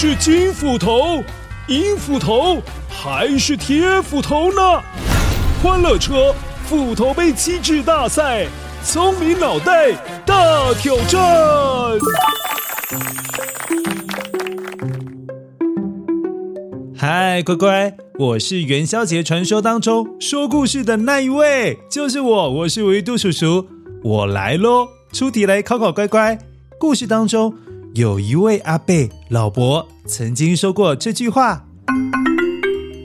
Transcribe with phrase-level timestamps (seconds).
[0.00, 1.24] 是金斧头、
[1.66, 4.80] 银斧头还是铁斧头呢？
[5.60, 6.32] 欢乐车
[6.66, 8.46] 斧头杯机智大赛，
[8.84, 9.90] 聪明脑袋
[10.24, 11.20] 大挑战。
[16.96, 23.66] 嗨，乖乖，我是元宵节传说当中说故事的那一位，就是我，我是维度叔叔，
[24.04, 24.86] 我来喽。
[25.12, 26.38] 出题来考考乖乖。
[26.78, 27.52] 故事当中
[27.98, 31.64] 有一位阿贝老伯曾经说过这句话：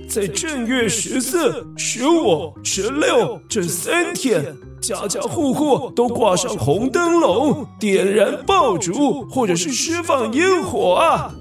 [0.07, 11.33] 在正月十四、十五、十六这三天，家家户户都挂上红灯笼，点燃爆竹，或者是释放烟火啊。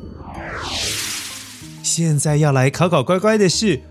[1.83, 3.83] 现在要来考考乖乖的是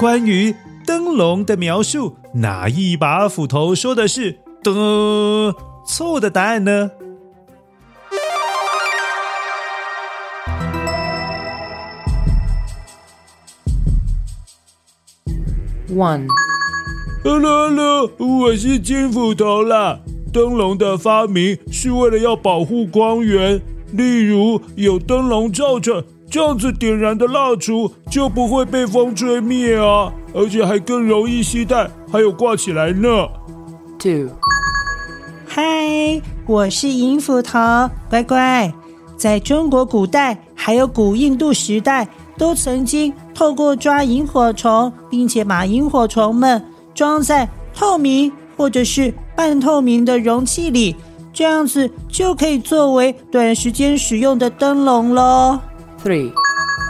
[0.00, 0.52] 关于
[0.84, 5.54] 灯笼的描述，哪一把斧头说的是的？
[5.86, 6.90] 错误的答案呢
[15.94, 16.26] ？One，
[17.22, 20.00] 哈喽哈喽，我是金斧头啦。
[20.32, 33.08] 灯笼的发明是为了要保护光源，例如有灯笼罩着，这样子点燃的蜡烛就不会被风吹灭啊，而且还更容易携带，还有挂起来呢。
[34.00, 34.30] Two。
[35.46, 38.74] 嗨，我是银斧头，乖乖。
[39.16, 50.96] 在中国古代，还有古印度时代，都曾经透过抓萤火虫，并且把萤火虫们装在透明或者是半透明的容器里，
[51.32, 55.58] 这样子就可以作为短时间使用的灯笼喽。
[56.04, 56.32] Three，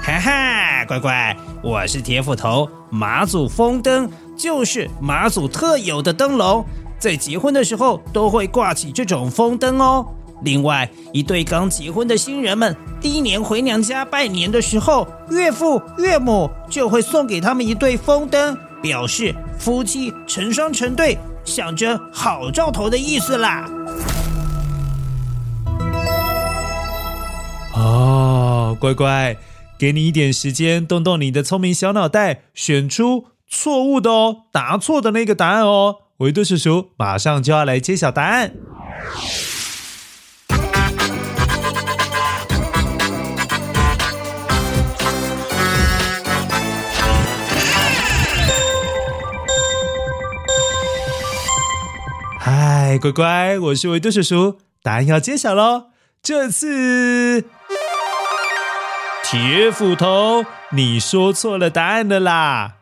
[0.03, 6.65] 哈哈，乖乖，我是铁斧头，马祖风灯就是马祖特有的灯笼。
[6.99, 10.07] 在结婚的时候都会挂起这种风灯哦。
[10.43, 23.71] 另外，一对刚结婚的新人们第一年回娘家拜年的时候，岳父岳母就会送给他们一对风灯，表示夫妻成双成对，想着好兆头的意思啦。
[27.75, 29.37] 哦，乖乖，
[29.79, 35.97] 给你一点时间，动动你的聪明小脑袋，选出错误的哦，答错的那个答案哦。
[36.19, 38.53] 维多叔叔马上就要来揭晓答案。
[52.87, 55.85] 嗨，乖乖，我是维多叔叔，答案要揭晓喽！
[56.23, 57.43] 这次
[59.25, 62.75] 铁斧头，你说错了答案的啦。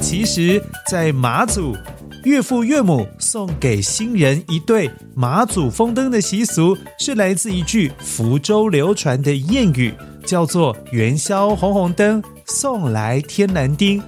[0.00, 0.60] 其实，
[0.90, 1.76] 在马祖，
[2.24, 9.94] 岳父岳母送给新人一对马祖风灯的习俗，是来自一句福州流传的谚语，
[10.26, 14.02] 叫做“元宵红红灯，送来天南丁”。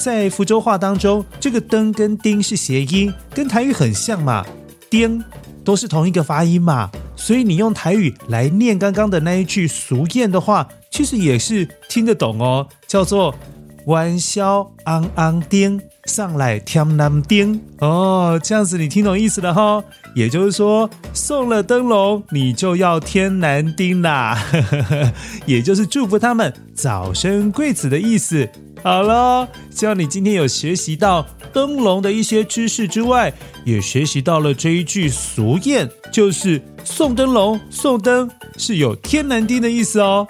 [0.00, 4.42] 在福州话当中，这个“灯”跟“丁”是谐音，跟台语很像嘛
[4.88, 5.22] ，“丁”
[5.62, 13.34] 都是同一个发音嘛，所以你用台语来念刚刚的那一句俗谚的话，其实也是听得懂哦，叫做。
[13.86, 19.82] 元宵昂昂丁，上来添蓝丁哦，这样子你听懂意思了哈？
[20.14, 24.38] 也就是说，送了灯笼，你就要天蓝丁啦，
[25.46, 28.46] 也就是祝福他们早生贵子的意思。
[28.82, 33.30] 好了，希望你今天有学习到灯笼的一些知识之外，
[33.66, 40.26] 也学习到了这一句俗谚，就是送灯笼，送灯是有天蓝丁的意思哦。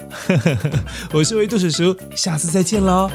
[1.15, 3.09] 我是维度叔叔，下次再见喽。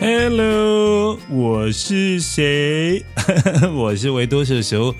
[0.00, 3.04] Hello，我是谁？
[3.72, 4.92] 我是维多叔叔。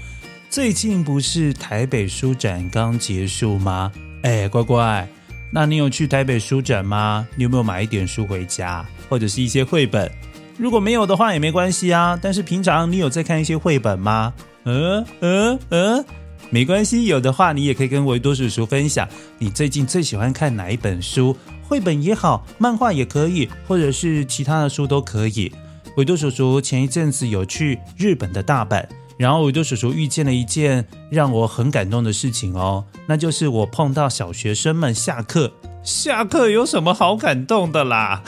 [0.57, 3.93] 最近不是台北书展刚结束吗？
[4.23, 5.07] 哎，乖乖，
[5.53, 7.29] 那你有去台北书展吗？
[7.37, 10.11] 你有没有买一点书回家，或者是一些绘本？
[10.57, 12.19] 如果没有的话也没关系啊。
[12.23, 14.33] 但是平常你有在看一些绘本吗？
[14.65, 16.03] 嗯嗯嗯，
[16.49, 17.05] 没关系。
[17.05, 19.07] 有的话你也可以跟维多叔叔分享，
[19.39, 21.37] 你最近最喜欢看哪一本书？
[21.65, 25.53] 绘本也好，漫画也可以，或者是其他的书都可以。
[25.99, 28.83] 维多叔叔前一阵子有去日本的大阪，
[29.17, 35.53] 然后维多叔叔遇见了一件让我很感动的事情哦，那就是我碰到小学生们下课。
[35.83, 38.23] 下课有什么好感动的啦？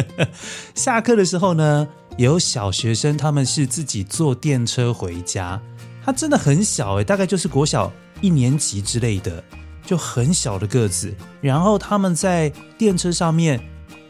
[0.74, 5.60] 下课的时候呢，有小学生他们是自己坐电车回家，
[6.04, 9.42] 他真的很小诶，大概就是国小一年级之类的。
[9.86, 13.60] 就很小的个子，然后他们在电车上面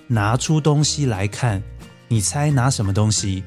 [0.06, 1.60] 拿出东西来看，
[2.06, 3.42] 你猜拿什么东西？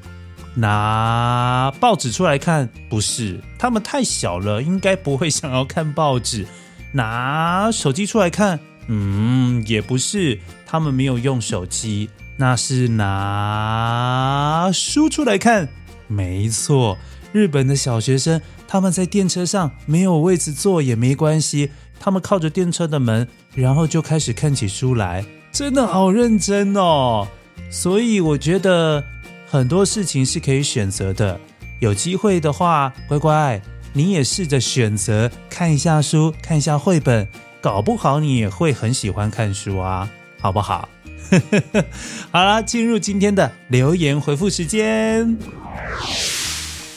[0.58, 2.68] 拿报纸出来看？
[2.88, 6.46] 不是，他们太小了，应该不会想要看报纸。
[6.92, 8.58] 拿手机出来看？
[8.88, 12.10] 嗯，也不是，他们没有用手机。
[12.36, 15.68] 那是拿书出来看？
[16.08, 16.96] 没错，
[17.32, 21.70] 日本的小学生他们在电车上没有位置坐也没关系，
[22.00, 27.28] 他们靠着电车的门，然后就开始看起书来，真的好认真哦。
[27.70, 29.04] 所以我觉得
[29.50, 31.40] 很多事情是可以选择的。
[31.80, 33.62] 有机会的话，乖乖，
[33.92, 37.26] 你也试着选择看一下书，看一下绘本，
[37.60, 40.08] 搞不好你也会很喜欢看书啊，
[40.40, 40.88] 好不好？
[42.30, 45.38] 好啦，进入今天的留言回复时间。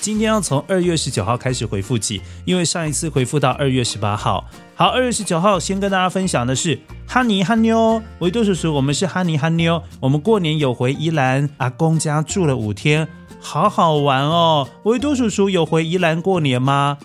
[0.02, 4.50] 今天要从二月十九号开始回复起，因为上一次回复到二月十八号。
[4.82, 13.08] 好，二月十九号先跟大家分享的是哈尼哈妞，维多叔叔，我们是哈尼哈妞，我们过年有回宜兰阿公家住了五天，
[13.40, 14.68] 好好玩哦。
[14.86, 16.98] 维多叔叔有回宜兰过年吗？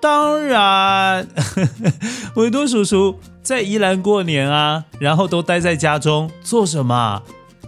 [0.00, 1.26] 当然，
[2.36, 7.20] 维多叔叔在宜兰过年啊，然后都待在家中做什么？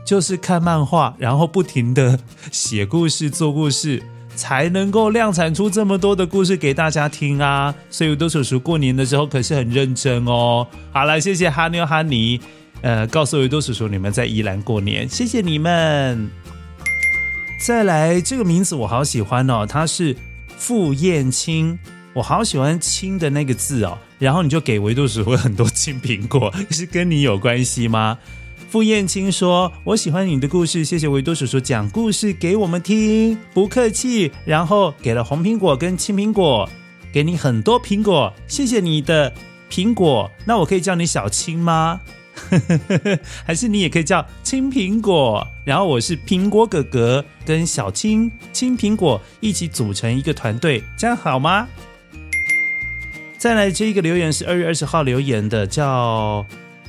[0.04, 2.20] 就是看漫画，然后不停的
[2.52, 4.00] 写故事、做故事。
[4.36, 7.74] 才能够量产出这么多的故事给大家听啊！
[7.90, 10.66] 所以维多叔叔过年的时候可是很认真哦。
[10.92, 12.40] 好了，谢谢哈妞哈尼，
[12.82, 16.30] 呃，告诉维多叔叔你们在宜兰过年，谢谢你们。
[17.64, 20.14] 再来，这个名字我好喜欢哦，他是
[20.56, 21.78] 傅燕青，
[22.12, 23.98] 我好喜欢“青”的那个字哦。
[24.18, 28.18] 然后你就给维多叔叔很多青苹果， 是跟你有关系吗？
[28.68, 36.68] 傅燕青说：“我喜欢你的故事，谢谢维多叔叔讲故事给我们听，不客气。”然后给了红苹果跟青苹果，
[37.12, 39.32] 给你很多苹果，谢谢你的
[39.70, 40.30] 苹果。
[40.44, 42.00] 那我可以叫你小青吗？
[43.46, 45.46] 还是你也可以叫青苹果？
[45.64, 51.68] 然后我是苹果哥哥跟小青青苹果一起组成一个团队，这样好吗？
[53.38, 56.44] 再来这一个留言是二月二十号留言的，叫。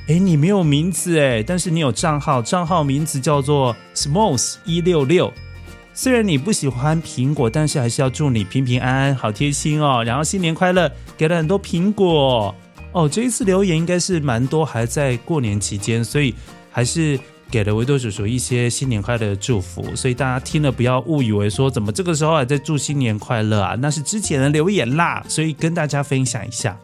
[0.07, 5.33] 诶，你没有名字诶，但是你有账号，账号名字叫做 Smalls 一六六。
[5.94, 10.01] 虽然你不喜欢苹果，但是还是要祝你平平安安，好贴心哦。
[10.06, 12.56] 然后新年快乐，给了很多苹果
[12.94, 13.09] 哦。
[13.09, 16.33] 这一次留言应该是蛮多，还在过年期间，所以
[16.71, 17.19] 还是
[17.51, 19.94] 给了维多叔叔一些新年快乐的祝福。
[19.94, 23.75] 所以大家听了不要误以为说怎么这个时候还在祝新年快乐啊？
[23.77, 26.77] 那是之前的留言啦，所以跟大家分享一下。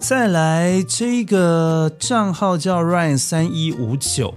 [0.00, 4.34] 再来，这个账号叫 Ryan 三一五九，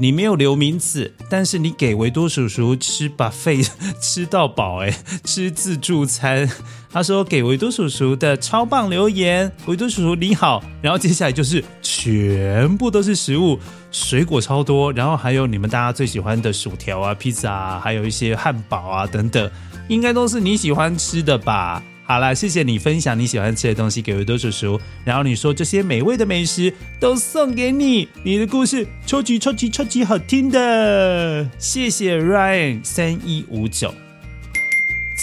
[0.00, 3.68] 你没有留名字，但是你给维多叔叔吃 buffet
[4.00, 4.92] 吃到饱，哎，
[5.22, 6.50] 吃自助餐。
[6.90, 10.64] 他说给维多叔叔的超棒留言，维多叔叔你好。
[10.80, 13.60] 然后接下来就是全部都是食物，
[13.92, 19.48] 水果超多，然后还有你们大家最喜欢的薯条啊、披萨啊，还有一些汉堡啊等等，
[19.88, 21.80] 应该都是你喜欢吃的吧。
[22.04, 33.94] 好啦，谢谢你分享你喜欢吃的东西给维多叔叔，然后你说这些美味的美食都送给你，你的故事超级超级超级好听的，谢谢 Ryan 三一五九。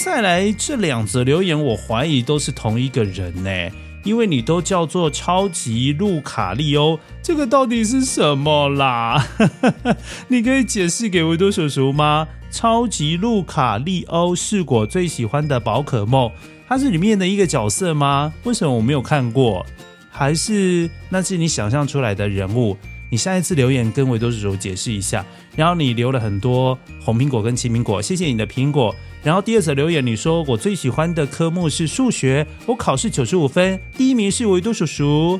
[0.04, 3.52] 再来这两则留言，我怀疑都是同一个人呢，
[4.04, 9.28] 因为你都叫做超级路卡利欧，这个到底是什么啦？
[10.30, 12.28] 你可以解释给维多叔叔吗？
[12.50, 16.32] 超级路卡利欧是我最喜欢的宝可梦。
[16.70, 18.32] 他是里面的一个角色吗？
[18.44, 19.66] 为什么我没有看过？
[20.12, 22.78] 还是那是你想象出来的人物？
[23.10, 25.26] 你下一次留言跟维多叔叔解释一下。
[25.56, 28.96] 然后你留了很多红苹果跟青苹果，谢谢你的苹果。
[29.24, 35.40] 然后第二则留言，你说我最喜欢的科目是数学，我考试九十五分，第一名是维多叔叔。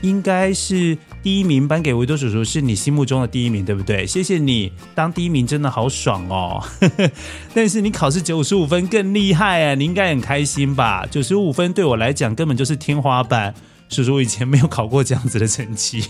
[0.00, 4.06] 应该是第一名颁给维多叔叔，是你心目中的第一名，对不对？
[4.06, 6.62] 谢谢你，当第一名真的好爽哦。
[7.52, 11.06] 但是你考试九十五分更厉害啊，你应该很开心吧？
[11.10, 13.54] 九十五分对我来讲根本就是天花板，
[13.90, 16.02] 叔叔以前没有考过这样子的成绩，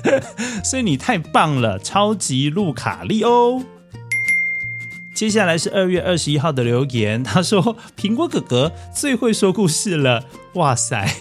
[0.64, 3.62] 所以你太棒了，超级路卡利欧。
[5.18, 10.22] 接下来是二月二十一号的留言，他说：“苹果哥哥最会说故事了，
[10.54, 11.12] 哇塞，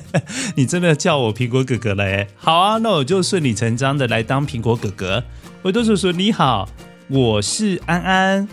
[0.56, 2.28] 你真的叫我苹果哥哥了诶。
[2.36, 5.24] 好啊，那我就顺理成章的来当苹果哥哥。
[5.62, 6.68] 维多叔叔你好，
[7.08, 8.46] 我是安安，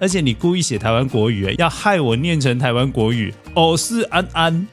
[0.00, 3.34] 而且你故意写台湾国语，要害我念成台湾国语。
[3.52, 4.66] 我是安安，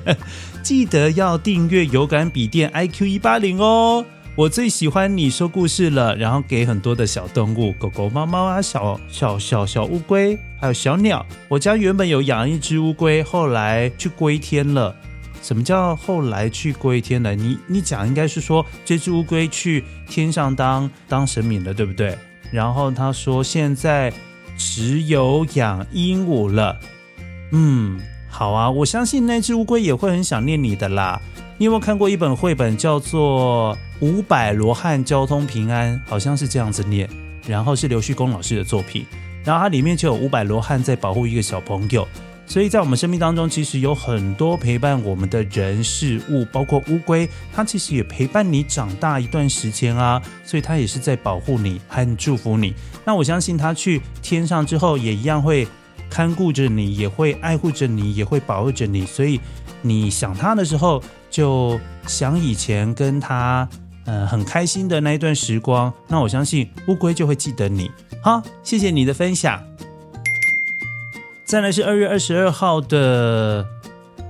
[0.64, 4.02] 记得要订阅有感笔电 IQ 一八零哦。”
[4.40, 11.26] 我最喜欢你说故事了，然后给很多的小动物，狗狗、猫猫啊，小小小小乌龟，还有小鸟。
[11.46, 14.96] 我家原本有养一只乌龟，后来去归天了。
[15.42, 17.34] 什么叫后来去归天了？
[17.34, 22.16] 你你讲应该是说这只乌龟去天上当当神明了，对不对？
[22.50, 24.10] 然后他说现在
[24.56, 26.80] 只有养鹦鹉了。
[27.52, 31.20] 嗯，好啊，我相信那只乌龟也会很想念你的啦。
[31.58, 35.94] 你有没有看过一本绘本叫做《五百罗汉交通平安》？
[36.08, 37.08] 好像是这样子念，
[37.46, 39.06] 然后是刘旭公老师的作品，
[39.44, 42.06] 然后它里面就有五百罗汉在保护一个小朋友。
[42.46, 50.20] 所以在我们生命当中，其实有很多陪伴我们的人事物，包括乌龟，它其实也陪伴你长大一段时间啊。
[50.44, 52.74] 所以它也是在保护你和祝福你。
[53.04, 55.68] 那我相信它去天上之后，也一样会
[56.10, 59.06] 看顾着你，也会爱护着你，也会保护着你。
[59.06, 59.40] 所以
[59.80, 61.78] 你想它的时候，就
[62.08, 63.68] 想以前跟它、
[64.04, 65.92] 呃、很开心的那一段时光。
[66.08, 67.90] 那我相信乌龟就会记得你。
[68.22, 69.62] 好，谢谢你的分享。
[71.44, 73.66] 再来是二月二十二号的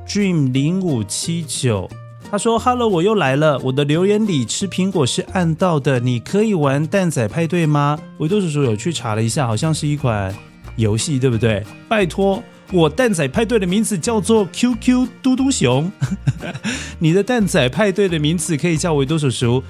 [0.08, 1.90] Dream 零五七九，
[2.30, 3.58] 他说：“Hello，我又来了。
[3.58, 10.34] 我的留言里吃苹果是按到的，你可以玩蛋仔派对吗？”维多叔叔有去查了一下，好像是一款
[10.76, 11.62] 游戏，对不对？
[11.88, 15.90] 拜托，我蛋仔派对的名字叫做 QQ 嘟嘟熊，
[17.00, 19.62] 你的蛋仔派对的名字可以叫维多叔叔。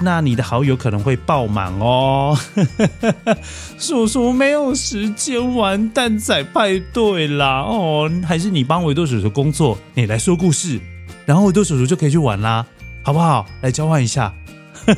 [0.00, 2.38] 那你的好友可能会爆满哦，
[3.78, 10.78] 叔叔没有时间玩蛋仔派对啦哦，还是你帮维多叔叔工作，你来说故事，
[11.26, 12.64] 然后维多叔叔就可以去玩啦，
[13.02, 13.44] 好不好？
[13.60, 14.32] 来交换一下。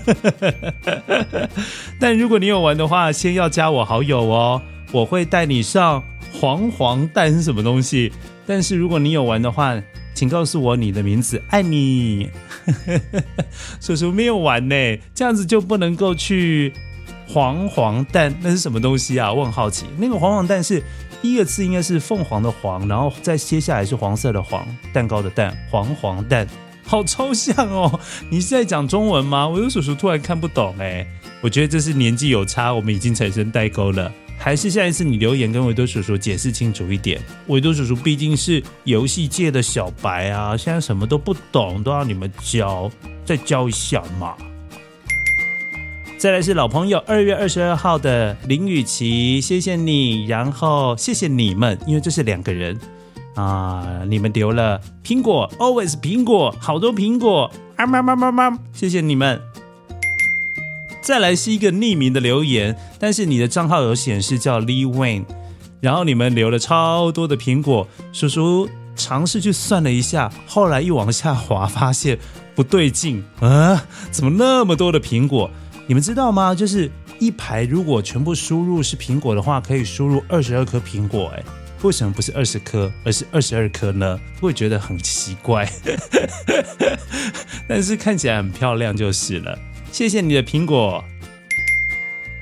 [1.99, 4.61] 但如果你有玩的话，先要加我好友哦，
[4.93, 8.13] 我会带你上黄黄蛋是什么东西。
[8.47, 9.81] 但是如果你有玩的话，
[10.13, 12.29] 请告诉我你的名字，爱你。
[13.81, 14.75] 叔叔没有玩呢，
[15.15, 16.73] 这样子就不能够去
[17.27, 19.33] 黄黄蛋，那是什么东西啊？
[19.33, 19.87] 我很好奇。
[19.99, 20.83] 那个黄黄蛋是
[21.23, 26.47] 第一个字应该是凤凰的凰，然后再接下来是黄色的黄，蛋糕的蛋，黄黄蛋，
[26.85, 28.01] 好抽象哦。
[28.29, 29.47] 你是在讲中文吗？
[29.47, 31.07] 我有叔叔突然看不懂哎，
[31.41, 34.13] 我觉得这是年纪有差，我们已经产生代沟了。
[34.43, 37.21] 还是下一次你留言跟维多叔叔解释清楚一点。
[37.49, 42.91] 维多叔叔毕竟是游戏界的小白啊，现在什么都不懂，都要你们教，
[43.23, 44.35] 再教一下嘛。
[46.19, 52.79] 再来是老朋友二月二十二号的林雨琪，谢谢你，然后谢谢你们，因为这是两个人
[53.35, 59.50] 啊，你们留了苹果，always 苹果，好多苹果，啊妈妈妈妈，谢谢你们。
[61.03, 65.25] 再来是一个匿名的留言，但是你的账号有显示叫 Lee Wayne，
[65.81, 72.19] 然后你们留了超多的苹果，叔叔尝试去算了一下，后来一往下滑，发现
[72.55, 75.51] 不对劲啊，怎么那么多的苹果？
[75.87, 76.55] 你们知道吗？
[76.55, 81.43] 就是一排如果全部输入是苹果的话，可以输入二十二颗苹果，哎，
[81.83, 84.21] 为什么不是二十颗，而是二十二颗呢？
[84.41, 85.67] 会 觉得很奇怪，
[87.67, 89.59] 但是看起来很漂亮就是了。
[89.93, 91.05] 谢谢你的苹果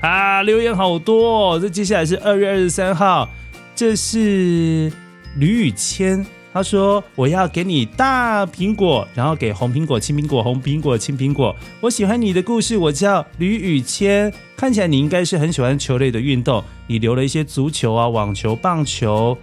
[0.01, 0.41] 啊！
[0.43, 1.59] 留言好多哦。
[1.59, 3.27] 这接下来是二月二十三号，
[3.75, 4.91] 这是
[5.35, 11.55] 吕宇谦，他说我要给你大苹果，然后给红苹果、青苹果、红苹果、青苹果。
[11.81, 14.31] 我喜欢你的故事，我叫吕宇谦。
[14.55, 19.37] 看起来你应该是很喜欢球类的运动，你留了一些足球啊、网球、棒球，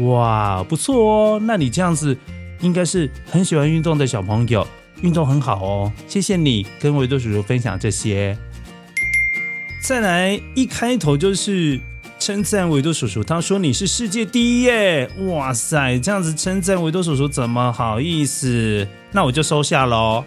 [0.00, 1.40] 哇，不错哦。
[1.42, 2.16] 那你这样子
[2.60, 4.66] 应该是很喜欢运动的小朋友。
[5.02, 8.36] 运动很好哦，谢谢你跟维多叔叔分享这些。
[9.82, 11.78] 再来，一开头就是
[12.18, 15.08] 称赞维多叔叔，他说你是世界第一耶！
[15.28, 18.88] 哇塞，这样子称赞维多叔叔怎么好意思？
[19.12, 20.24] 那我就收下喽。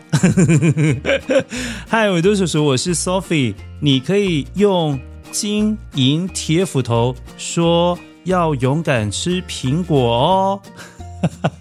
[1.89, 4.97] 嗨，维多叔叔，我是 Sophie，你可以用
[5.31, 10.61] 金银铁斧头说要勇敢吃苹果哦。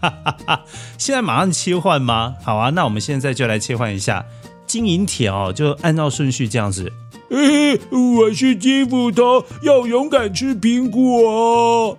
[0.98, 2.34] 现在马上切换吗？
[2.42, 4.24] 好啊，那我们现在就来切换一下
[4.66, 6.92] 金银铁哦，就按照顺序这样子。
[7.30, 7.78] 嗯，
[8.16, 11.98] 我是金斧头，要勇敢吃苹果。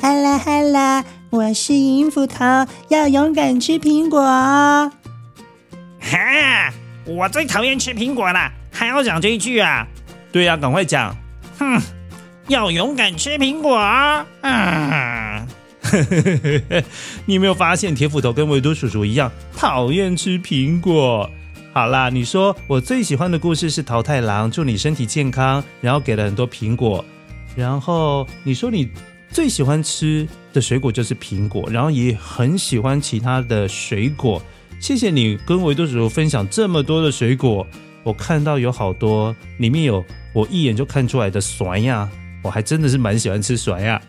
[0.00, 2.44] 哈啦哈啦，我是银斧头，
[2.88, 4.20] 要勇敢吃苹果。
[4.20, 4.92] 哈，
[7.06, 9.86] 我最讨厌吃苹果了，还要讲这一句啊？
[10.32, 11.16] 对呀，赶快讲。
[11.58, 11.80] 哼，
[12.48, 13.78] 要勇敢吃苹果。
[14.42, 15.46] 嗯。
[17.26, 21.28] 你有没有发现铁斧头跟维多叔叔一样讨厌吃苹果？
[21.72, 27.04] 好啦，你说我最喜欢的故事是桃太郎，祝你身体健康，然后给了很多苹果。
[27.56, 28.88] 然后你说你
[29.30, 34.40] 最喜欢吃的水果就是苹果，然后也很喜欢其他的水果。
[34.80, 37.66] 谢谢你跟维多叔叔分享这么多的水果，
[38.02, 42.08] 我看到有好多里面有我一眼就看出来的酸呀。
[42.44, 44.00] 我还真的是蛮喜欢吃甩呀。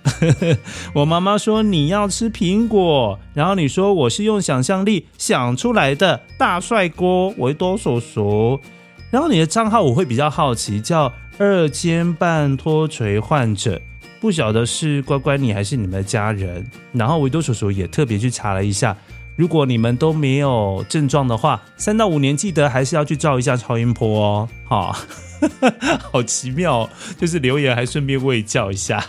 [0.93, 8.59] 我妈妈说你要吃苹果，然后你说我是用想象力想出来的大帅哥维多叔叔，
[9.09, 13.81] 然后你的账号我会比较好奇，叫二尖瓣脱垂患者，
[14.19, 16.69] 不晓得是乖乖你还是你们的家人。
[16.91, 18.95] 然后维多叔叔也特别去查了一下，
[19.35, 24.49] 如果你们都没有症状的话，三到五年记得还是要去照一下超音波哦。
[24.67, 24.95] 好。
[26.11, 26.89] 好奇妙，
[27.19, 29.05] 就是留言还顺便卫教一下。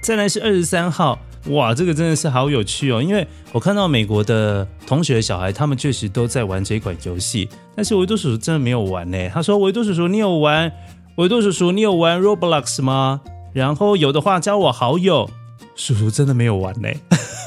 [0.00, 3.02] 再来是二十三号，哇，这个真的是好有趣哦！
[3.02, 9.28] 因为我看到美国的同学小孩，他们确实都在玩这款游戏，但是维多叔叔真的没有玩呢。
[9.28, 10.72] 他说：“维多叔叔，你有玩？
[11.16, 13.20] 维多叔叔，你有玩 Roblox 吗？
[13.52, 15.28] 然后有的话加我好友。”
[15.76, 16.88] 叔叔真的没有玩呢，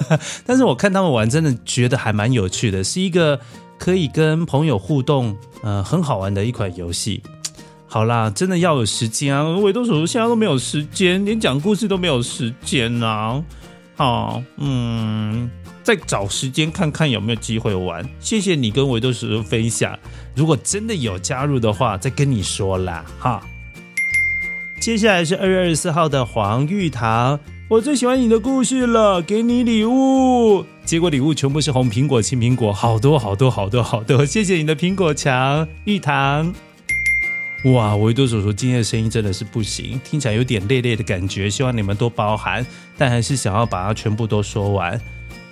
[0.46, 3.40] 但是我看他们玩，真的觉得还蛮有趣的，是一个。
[3.80, 7.24] 可以跟朋友互动，呃，很好玩的一款游戏。
[7.88, 9.42] 好啦，真的要有时间啊！
[9.60, 13.42] 维多叔叔现在都没有时间，连讲故事都没有时间啊。
[13.96, 15.50] 好，嗯，
[15.82, 18.06] 再找时间看看有没有机会玩。
[18.20, 19.98] 谢谢你跟维多叔叔分享，
[20.36, 23.06] 如果真的有加入的话，再跟你说啦。
[23.18, 23.42] 哈，
[24.82, 27.40] 接下来是二月二十四号的黄玉堂。
[27.70, 30.66] 我最喜欢你的故事了，给你礼物。
[30.84, 34.26] 结果礼物全部是红苹果、青苹果，好多好多好多好多。
[34.26, 36.52] 谢谢你的苹果墙，玉堂。
[37.66, 42.66] 哇，维多叔叔今天的声音真的是不行，听起来有点累累的感觉，希望你们多包涵。
[42.98, 45.00] 但还是想要把它全部都说完。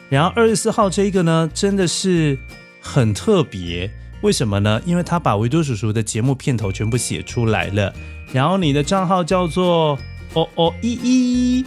[0.09, 2.35] 然后二十四号这一个呢，真的是
[2.81, 4.81] 很特别，为什么呢？
[4.87, 7.93] 因为他把维多叔叔的节目片头全部写出来了。
[8.33, 9.95] 然后你的账号叫做。
[10.33, 10.93] 哦哦一
[11.59, 11.65] 一，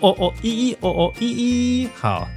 [0.00, 1.30] 哦哦一一，哦哦一
[1.82, 2.28] 一，好，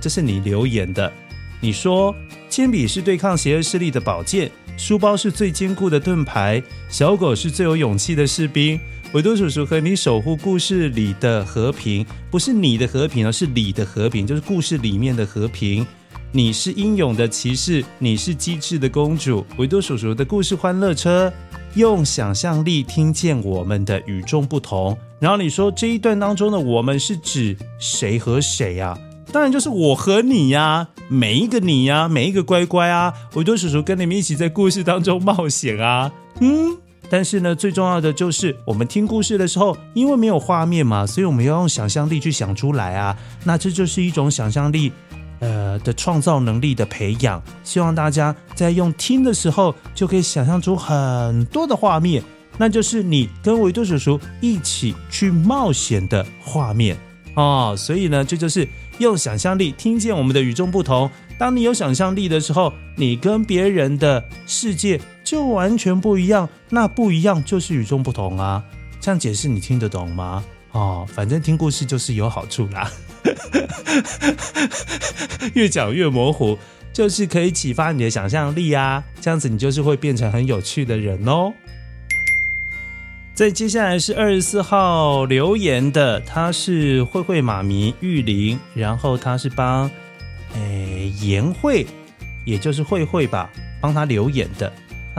[0.00, 1.12] 这是你留言的。
[1.60, 2.14] 你说，
[2.48, 8.80] 铅笔是对抗邪恶势力的宝剑，书包是最坚固的盾牌，小狗是最有勇气的士兵。
[9.12, 15.86] 维多叔叔和你守护故事里的和平，不是你的和平，而是里的和平，就是故事里面的和平。
[16.32, 19.44] 你是英勇的骑士，你是机智的公主。
[19.56, 21.30] 维多叔叔的故事欢乐车。
[21.74, 24.96] 用想象力听见我们的与众不同。
[25.18, 28.98] 然后你说这一段当中的我们是指谁和谁呀？
[29.32, 36.10] 当然就是我和你呀，每一个你呀，每一个乖乖啊，维多叔叔跟你们一起在故事当中冒险啊。
[36.40, 36.76] 嗯，
[37.08, 43.16] 但是呢，最重要的就是我们听故事的时候，因为没有画面嘛，所以我们要用想象力去想出来啊。
[43.44, 44.90] 那这就是一种想象力。
[45.40, 52.22] 呃的创造能力的培养，希望大家在用听的时候就可以想象出很多的画面，
[52.56, 56.96] 那就是你跟维多叔叔一起去冒险的画面
[57.34, 57.74] 哦。
[57.76, 61.10] 所以呢，这就是用想象力听见我们的与众不同。
[61.38, 66.46] 当你有想象力的时候，你跟别人的世界就完全不一样。
[66.68, 68.62] 那不一样就是与众不同啊。
[69.00, 70.44] 这样解释你听得懂吗？
[70.72, 72.92] 哦，反正听故事就是有好处啦。
[75.54, 76.58] 越讲越模糊，
[76.92, 79.02] 就是可以启发你的想象力啊！
[79.20, 81.52] 这样子你就是会变成很有趣的人哦。
[83.34, 89.90] 再接下来是二十四号留言的，他是慧慧妈咪玉玲，然后他是帮
[90.54, 91.86] 诶颜慧，
[92.44, 94.70] 也就是慧慧吧，帮他留言的。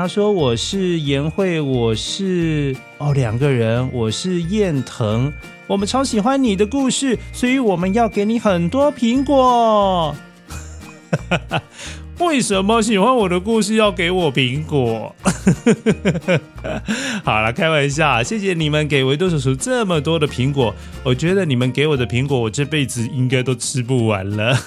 [0.01, 5.31] 他说：“我是颜慧，我是哦两个人，我是燕腾。”
[5.69, 10.15] 我们超喜欢你的故事，所以我们要给你很多苹果。
[12.17, 15.15] 为什么喜欢我的故事要给我苹果？
[17.23, 20.73] 好了，开玩笑，谢谢你们给维多叔叔这么多的苹果。
[21.03, 24.57] 我觉得你们给我的苹果，我这辈子应该都吃不完了。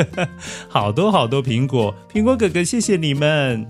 [0.70, 3.68] 好多好多苹果，苹果哥哥，谢谢你们。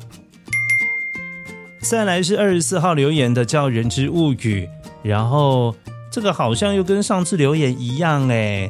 [1.83, 4.69] 再来是二十四号留言的，叫人之物语，
[5.03, 5.75] 然后。
[6.13, 8.69] 这个好像又跟上次留言一样哎，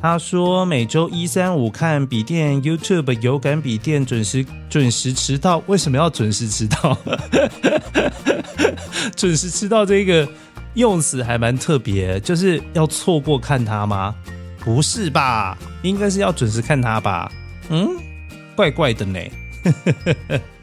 [0.00, 6.96] 他说每周一、三、五看笔电 YouTube 有感笔电准时准时迟到，为什么要准时迟到？
[9.14, 10.26] 准时迟到这个
[10.72, 14.14] 用词还蛮特别，就是要错过看他吗？
[14.60, 15.58] 不是吧？
[15.82, 17.30] 应该是要准时看他吧？
[17.68, 17.90] 嗯，
[18.56, 19.20] 怪怪的呢。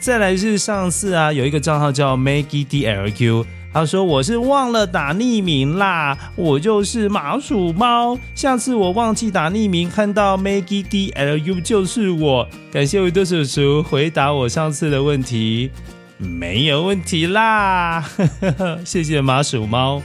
[0.00, 3.44] 再来是上次啊，有一个账号叫 Maggie DLQ。
[3.70, 8.18] 他说：“我是忘了打匿名啦，我就是麻薯猫。
[8.34, 12.48] 下次我忘记打匿名，看到 Maggie D L U 就是我。
[12.72, 15.70] 感谢维多叔叔回答我上次的问题，
[16.16, 18.02] 没有问题啦，
[18.86, 20.02] 谢谢麻薯猫。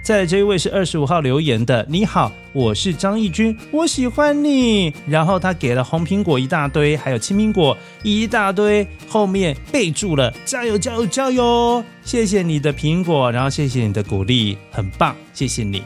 [0.00, 4.92] 再来这一位是二十五号留言的，你好，我是张义军，我喜欢你。
[5.06, 11.84] 然后他给了红苹果一大堆，还有青苹果一大堆，后面备注了加油加油加油！
[12.02, 15.82] 谢谢你的苹果，然后谢谢你的鼓励，很棒，谢谢你。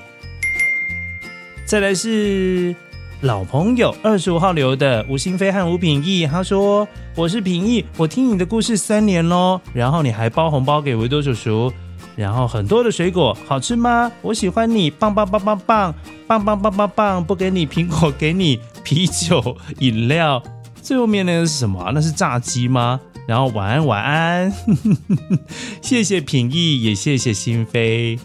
[1.66, 2.74] 再来是
[3.20, 11.72] 老朋友二十五号留的吴新飞和吴品义，他说：“我是品义，我听你的故事三年喽，然后你还包红包给维多叔叔。”
[12.16, 14.10] 然后很多的水果好吃吗？
[14.22, 15.94] 我喜欢你棒棒棒棒棒
[16.26, 20.42] 棒棒棒棒棒不给你苹果给你啤酒饮料
[20.80, 21.90] 最后面那个是什么？
[21.92, 23.00] 那是炸鸡吗？
[23.26, 24.52] 然后晚安晚安。
[25.80, 28.18] 谢谢品意也谢谢心扉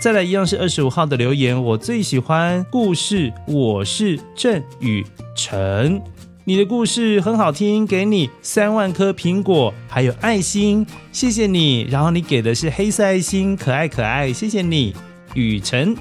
[0.00, 5.06] 再来一样是二十五号的留言我最喜欢故事我是郑雨
[5.36, 6.00] 晨
[6.44, 11.82] 你的故事很好听，给你三万颗苹果，还有爱心，谢谢你。
[11.82, 14.92] 然后你给的是黑色爱心，可爱可爱，谢谢你，
[15.34, 15.96] 雨辰。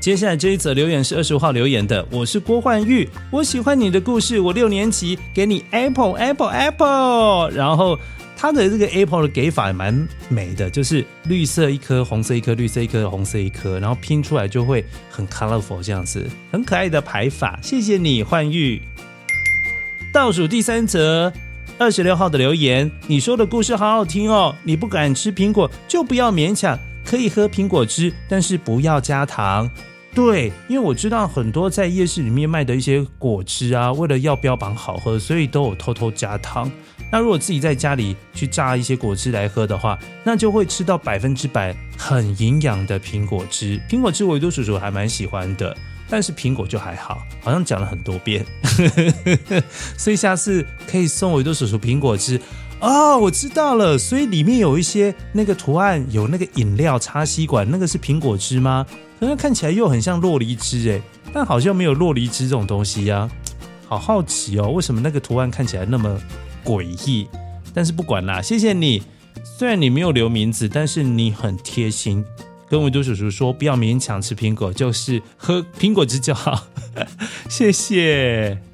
[0.00, 7.98] 接下来这一则留言是二十五号留言的，我是郭焕玉，我喜欢你的故事，我六年级，给你 apple apple apple，然后。
[8.40, 17.58] 它的这个 apple 的给法也蛮美的，就是绿色一颗，红色一颗，绿色一颗，红色一颗，然后拼出来就会很 colorful 这样子，很可爱的排法。
[17.60, 18.80] 谢谢你，幻玉。
[20.12, 21.32] 倒数第三则，
[21.78, 24.54] 二十六号的留言，你说的故事好好听哦。
[24.62, 29.68] 你不敢吃苹果，就不要勉强，可以喝苹果汁，但是不要加糖。
[30.14, 36.70] 对，因为我知道很多在夜市里面卖的一些果汁啊，为了要标榜好喝，所以都有偷偷加糖。
[37.12, 43.80] 那如果自己在家里去榨一些果汁来喝的话，那就会吃到百分之百很营养的苹果汁。
[43.88, 45.74] 苹果汁维多叔叔还蛮喜欢的，
[46.08, 48.44] 但是苹果就还好，好像讲了很多遍，
[49.96, 52.40] 所以下次可以送维多叔叔苹果汁
[52.80, 53.18] 哦。
[53.18, 58.86] 我知道了，所以里面有一些那个图案，有那个饮料插吸管，那个是苹果汁吗？
[59.18, 61.00] 可是看起来又很像洛梨汁哎，
[61.32, 63.28] 但好像没有洛梨汁这种东西呀，
[63.88, 66.20] 好好奇哦，为什么那个图案看起来那么？
[66.64, 67.26] 诡异，
[67.72, 69.02] 但是不管啦，谢谢你。
[69.56, 72.22] 虽然你没有留名字，但是你很贴心，
[72.68, 76.66] 跟维多叔叔说不要勉强吃苹果，就是喝苹果汁就好。
[77.48, 78.67] 谢谢。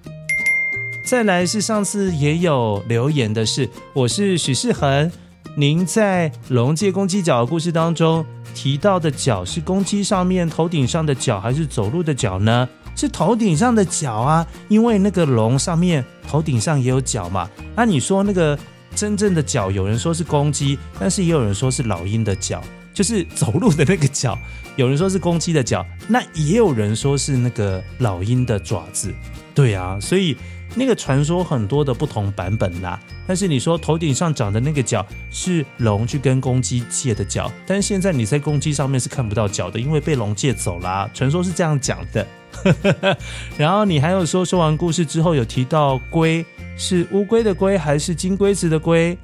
[1.04, 5.12] 再来是上次也有留言的是，我是许世恒。
[5.54, 12.66] 您在龙借公鸡脚的故事当中提到的脚是公鸡上面头顶上的脚，还是走路的脚呢？
[12.96, 17.50] 是头顶上的脚啊，因为那个龙上面头顶上也有脚嘛。
[17.76, 18.58] 那、你说那个
[18.96, 22.64] 真正的脚，有人说是公鸡，但是也有人说是老鹰的脚，
[22.94, 24.38] 就是走路的那个脚。
[24.76, 29.12] 有人说是公鸡的脚，那也有人说是那个老鹰的爪子。
[29.54, 30.36] 对啊，所以
[30.74, 32.98] 那个传说很多的不同版本啦。
[33.26, 41.08] 但是你说头顶上长的那个角是龙去跟公鸡借的角，但现在你在公鸡上面是看不到角的，因为被龙借走啦。
[41.14, 42.26] 传说是这样讲的。
[43.58, 46.44] 然后你还有说，说完故事之后有提到龟
[46.76, 49.16] 是乌龟的龟还是金龟子的龟？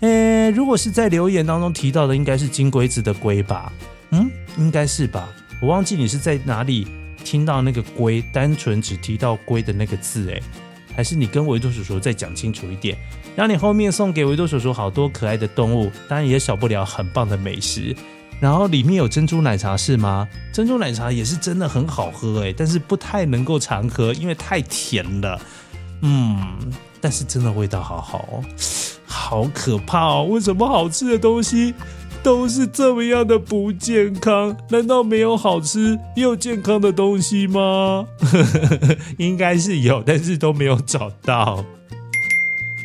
[0.00, 3.72] 诶，如果是在留言当中提到的，应该是金龟子的龟吧？
[4.10, 4.28] 嗯，
[4.58, 5.28] 应该是吧？
[5.62, 6.86] 我忘记你是在哪里
[7.22, 10.42] 听到那个龟，单纯只提到龟的那个字，诶，
[10.94, 12.96] 还是你跟维多叔叔再讲清楚一点？
[13.36, 17.94] 然后你后面送给维多叔叔好多可爱的动物，当然也少不了很棒的美食。
[18.40, 20.28] 然后里面有珍珠奶茶是吗？
[20.52, 25.40] 珍珠奶茶也是真的很好喝诶，但是不太能够常喝，因为太甜了。
[26.02, 26.58] 嗯，
[27.00, 28.44] 但是真的味道好好哦，
[29.06, 30.24] 好可怕哦！
[30.24, 31.72] 为什么好吃的东西
[32.24, 34.56] 都是这么样的不健康？
[34.70, 38.06] 难道没有好吃又健康的东西吗？
[39.18, 41.62] 应该是有，但是都没有找到。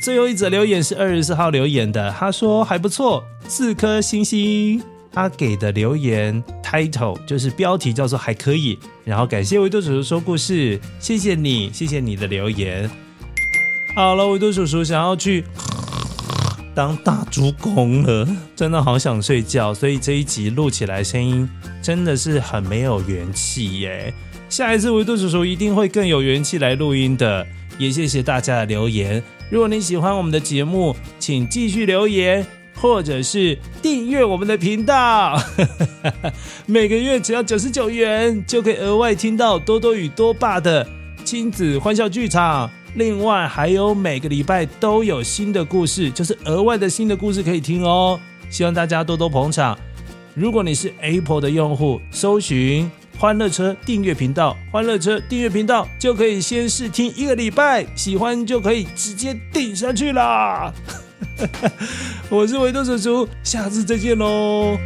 [0.04, 4.84] 最后一则留言是二十四号留言的，他说还不错，四颗星星。
[5.12, 12.90] 他给的留言 title 就是标题叫做还可以，然后感谢维多叔叔说故事，谢谢你，谢谢你的留言。
[13.96, 15.44] 好了，维多叔叔想要去
[16.80, 21.46] 当大猪公了， 真的好想睡觉，所以这一集录起来声音
[21.82, 24.14] 真的是很没有元气耶。
[24.48, 27.46] 下一次维度叔叔一定会更有元气来录音的，
[27.78, 29.22] 也谢谢大家的留言。
[29.50, 32.48] 如果你喜欢我们的节目，请继续留言。
[32.82, 35.38] 或者是订阅我们的频道，
[36.66, 40.88] 每个月只要九十九元，就可以额外听到多多与多爸的
[41.26, 42.72] 亲子欢笑剧场。
[42.96, 48.20] 另外还有每个礼拜都有新的故事，就是额外的新的故事可以听哦。
[48.50, 49.78] 希望大家多多捧场。
[50.34, 60.74] 如果你是 Apple 的用户，搜寻欢乐车订阅频道，欢乐车订阅频道就可以先试听一个礼拜，喜欢就可以直接订下去啦。
[62.30, 64.78] 我是维多叔叔，下次再见喽。